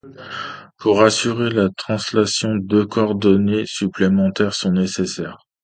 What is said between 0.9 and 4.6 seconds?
assurer la translation, deux coordonnées supplémentaires